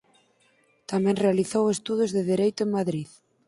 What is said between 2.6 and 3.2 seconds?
en Madrid.